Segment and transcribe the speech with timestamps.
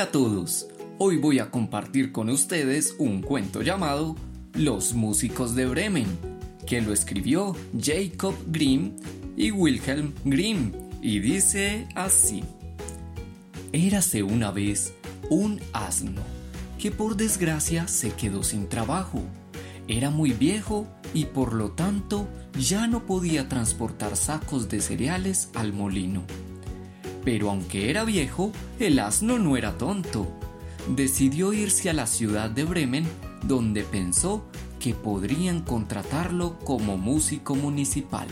[0.00, 0.66] Hola a todos,
[0.96, 4.16] hoy voy a compartir con ustedes un cuento llamado
[4.54, 6.06] Los músicos de Bremen,
[6.66, 8.96] que lo escribió Jacob Grimm
[9.36, 12.42] y Wilhelm Grimm, y dice así.
[13.74, 14.94] Érase una vez
[15.28, 16.22] un asno,
[16.78, 19.22] que por desgracia se quedó sin trabajo.
[19.86, 22.26] Era muy viejo y por lo tanto
[22.58, 26.22] ya no podía transportar sacos de cereales al molino.
[27.24, 30.26] Pero aunque era viejo, el asno no era tonto.
[30.88, 33.06] Decidió irse a la ciudad de Bremen,
[33.42, 34.44] donde pensó
[34.78, 38.26] que podrían contratarlo como músico municipal.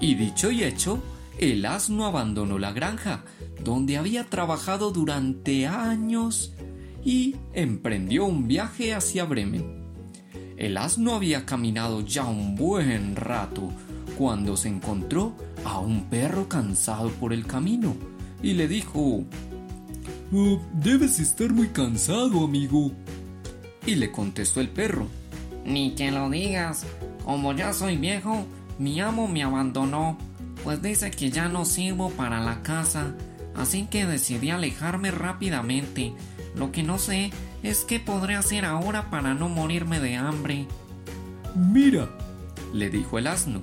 [0.00, 1.02] Y dicho y hecho,
[1.38, 3.24] el asno abandonó la granja,
[3.62, 6.52] donde había trabajado durante años,
[7.04, 9.78] y emprendió un viaje hacia Bremen.
[10.56, 13.70] El asno había caminado ya un buen rato
[14.16, 15.36] cuando se encontró
[15.68, 17.94] a un perro cansado por el camino
[18.42, 19.24] y le dijo
[20.32, 22.92] oh, Debes estar muy cansado, amigo.
[23.86, 25.08] Y le contestó el perro
[25.64, 26.84] Ni que lo digas,
[27.24, 28.46] como ya soy viejo,
[28.78, 30.16] mi amo me abandonó,
[30.64, 33.14] pues dice que ya no sirvo para la casa,
[33.54, 36.14] así que decidí alejarme rápidamente.
[36.56, 37.30] Lo que no sé
[37.62, 40.66] es qué podré hacer ahora para no morirme de hambre.
[41.54, 42.08] Mira,
[42.72, 43.62] le dijo el asno.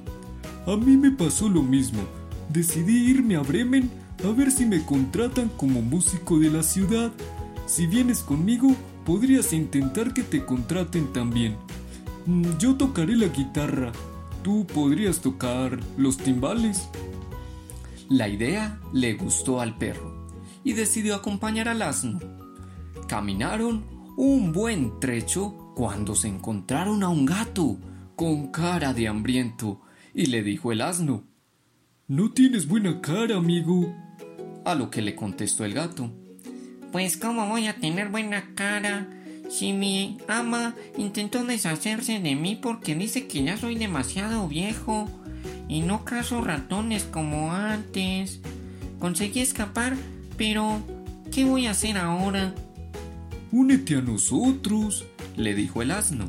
[0.68, 2.02] A mí me pasó lo mismo.
[2.50, 3.90] Decidí irme a Bremen
[4.24, 7.12] a ver si me contratan como músico de la ciudad.
[7.68, 11.56] Si vienes conmigo, podrías intentar que te contraten también.
[12.26, 13.92] Mm, yo tocaré la guitarra.
[14.42, 16.90] Tú podrías tocar los timbales.
[18.10, 20.28] La idea le gustó al perro
[20.64, 22.20] y decidió acompañar al asno.
[23.08, 23.84] Caminaron
[24.18, 27.78] un buen trecho cuando se encontraron a un gato
[28.16, 29.82] con cara de hambriento
[30.16, 31.24] y le dijo el asno
[32.08, 33.94] No tienes buena cara, amigo.
[34.64, 36.12] A lo que le contestó el gato
[36.92, 39.08] Pues cómo voy a tener buena cara
[39.50, 45.08] si mi ama intentó deshacerse de mí porque dice que ya soy demasiado viejo
[45.68, 48.40] y no caso ratones como antes.
[49.00, 49.96] Conseguí escapar,
[50.36, 50.82] pero
[51.32, 52.56] ¿qué voy a hacer ahora?
[53.52, 55.06] Únete a nosotros,
[55.38, 56.28] le dijo el asno.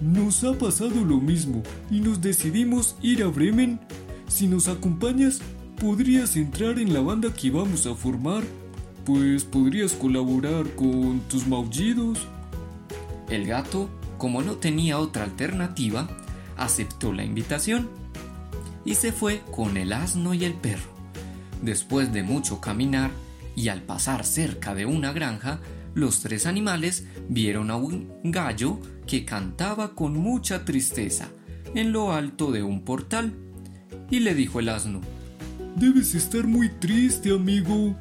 [0.00, 3.80] Nos ha pasado lo mismo y nos decidimos ir a Bremen.
[4.28, 5.40] Si nos acompañas,
[5.80, 8.42] podrías entrar en la banda que vamos a formar,
[9.06, 12.18] pues podrías colaborar con tus maullidos.
[13.30, 16.08] El gato, como no tenía otra alternativa,
[16.58, 17.88] aceptó la invitación
[18.84, 20.90] y se fue con el asno y el perro.
[21.62, 23.10] Después de mucho caminar
[23.54, 25.60] y al pasar cerca de una granja,
[25.96, 31.30] los tres animales vieron a un gallo que cantaba con mucha tristeza
[31.74, 33.32] en lo alto de un portal.
[34.10, 35.00] Y le dijo el asno,
[35.74, 37.96] Debes estar muy triste, amigo.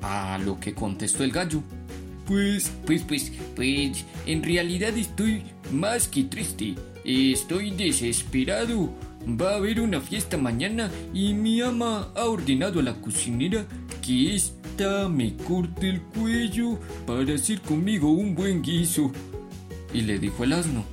[0.00, 1.62] A lo que contestó el gallo,
[2.24, 5.42] Pues, pues, pues, pues, en realidad estoy
[5.72, 6.74] más que triste.
[7.04, 8.94] Estoy desesperado.
[9.28, 13.66] Va a haber una fiesta mañana y mi ama ha ordenado a la cocinera
[14.00, 14.34] que
[14.80, 19.12] me corte el cuello para hacer conmigo un buen guiso.
[19.92, 20.84] y le dijo el asno,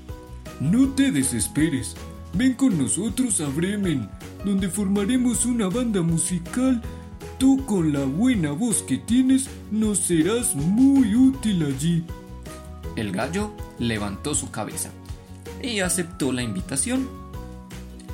[0.59, 1.95] No te desesperes.
[2.33, 4.09] Ven con nosotros a Bremen,
[4.43, 6.81] donde formaremos una banda musical.
[7.37, 12.03] Tú con la buena voz que tienes nos serás muy útil allí.
[12.97, 14.89] El gallo levantó su cabeza
[15.63, 17.07] y aceptó la invitación.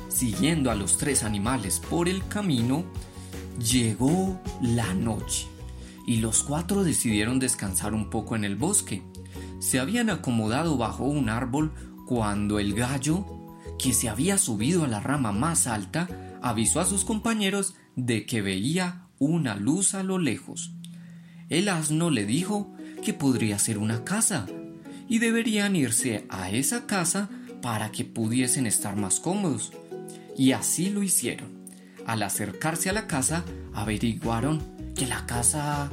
[0.08, 2.84] Siguiendo a los tres animales por el camino,
[3.58, 5.48] llegó la noche
[6.06, 9.02] y los cuatro decidieron descansar un poco en el bosque.
[9.58, 11.72] Se habían acomodado bajo un árbol
[12.06, 13.24] cuando el gallo,
[13.78, 16.08] que se había subido a la rama más alta,
[16.42, 20.72] avisó a sus compañeros de que veía una luz a lo lejos.
[21.48, 24.46] El asno le dijo que podría ser una casa
[25.08, 27.28] y deberían irse a esa casa
[27.62, 29.72] para que pudiesen estar más cómodos.
[30.36, 31.64] Y así lo hicieron.
[32.06, 34.62] Al acercarse a la casa, averiguaron
[34.94, 35.90] que la casa,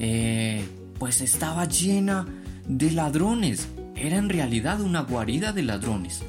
[0.00, 0.66] eh,
[0.98, 2.26] pues estaba llena
[2.66, 3.68] de ladrones.
[3.94, 6.22] Era en realidad una guarida de ladrones.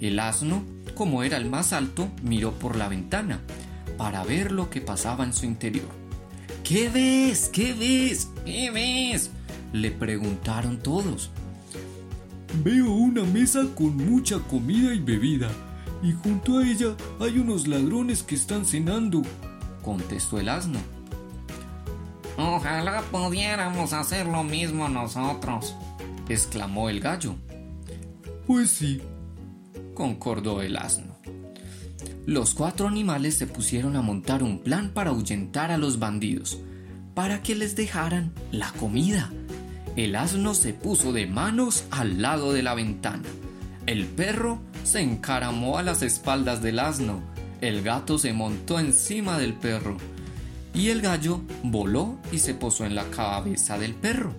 [0.00, 0.62] El asno,
[0.94, 3.40] como era el más alto, miró por la ventana
[3.96, 5.88] para ver lo que pasaba en su interior.
[6.62, 7.48] ¿Qué ves?
[7.52, 8.28] ¿Qué ves?
[8.44, 9.30] ¿Qué ves?
[9.72, 11.30] Le preguntaron todos.
[12.62, 15.50] Veo una mesa con mucha comida y bebida,
[16.02, 19.22] y junto a ella hay unos ladrones que están cenando,
[19.82, 20.78] contestó el asno.
[22.38, 25.74] Ojalá pudiéramos hacer lo mismo nosotros,
[26.28, 27.34] exclamó el gallo.
[28.46, 29.00] Pues sí,
[29.94, 31.16] concordó el asno.
[32.26, 36.58] Los cuatro animales se pusieron a montar un plan para ahuyentar a los bandidos,
[37.14, 39.32] para que les dejaran la comida.
[39.96, 43.22] El asno se puso de manos al lado de la ventana.
[43.86, 47.22] El perro se encaramó a las espaldas del asno.
[47.60, 49.96] El gato se montó encima del perro.
[50.76, 54.34] Y el gallo voló y se posó en la cabeza del perro.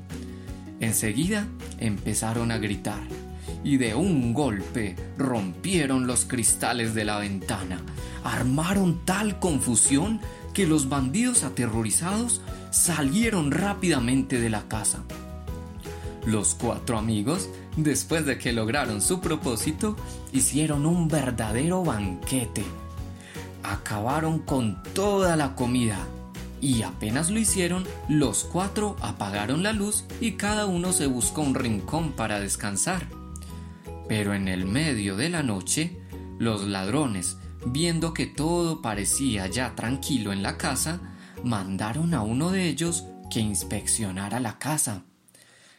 [0.80, 1.48] Enseguida
[1.80, 3.02] empezaron a gritar
[3.64, 7.82] y de un golpe rompieron los cristales de la ventana.
[8.24, 10.22] Armaron tal confusión
[10.54, 15.00] que los bandidos aterrorizados salieron rápidamente de la casa.
[16.24, 19.96] Los cuatro amigos, después de que lograron su propósito,
[20.34, 22.64] hicieron un verdadero banquete.
[23.64, 25.98] Acabaron con toda la comida
[26.62, 31.56] y apenas lo hicieron, los cuatro apagaron la luz y cada uno se buscó un
[31.56, 33.08] rincón para descansar.
[34.08, 36.00] Pero en el medio de la noche,
[36.40, 41.00] los ladrones, viendo que todo parecía ya tranquilo en la casa,
[41.44, 45.04] mandaron a uno de ellos que inspeccionara la casa.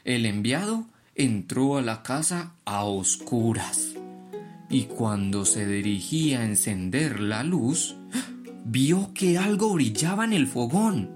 [0.04, 3.94] El enviado entró a la casa a oscuras
[4.70, 7.96] y cuando se dirigía a encender la luz,
[8.64, 11.10] vio que algo brillaba en el fogón.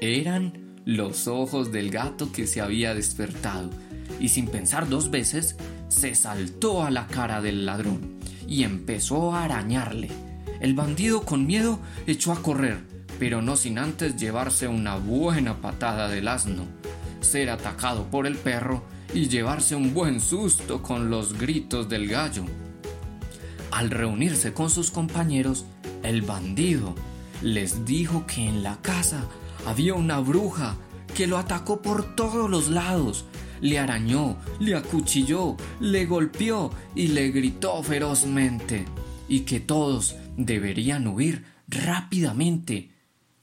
[0.00, 3.70] Eran los ojos del gato que se había despertado
[4.18, 5.56] y sin pensar dos veces
[5.88, 10.08] se saltó a la cara del ladrón y empezó a arañarle.
[10.60, 12.78] El bandido con miedo echó a correr,
[13.18, 16.66] pero no sin antes llevarse una buena patada del asno
[17.24, 18.82] ser atacado por el perro
[19.14, 22.44] y llevarse un buen susto con los gritos del gallo.
[23.70, 25.64] Al reunirse con sus compañeros,
[26.02, 26.94] el bandido
[27.42, 29.24] les dijo que en la casa
[29.66, 30.76] había una bruja
[31.14, 33.24] que lo atacó por todos los lados,
[33.60, 38.86] le arañó, le acuchilló, le golpeó y le gritó ferozmente,
[39.28, 42.90] y que todos deberían huir rápidamente.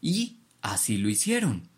[0.02, 1.70] Y así lo hicieron.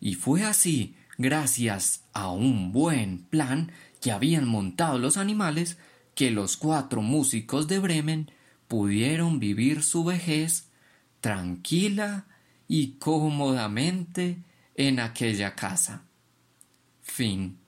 [0.00, 5.78] Y fue así gracias a un buen plan que habían montado los animales,
[6.14, 8.30] que los cuatro músicos de Bremen
[8.68, 10.68] pudieron vivir su vejez
[11.20, 12.26] tranquila
[12.68, 14.38] y cómodamente
[14.74, 16.04] en aquella casa.
[17.02, 17.58] Fin.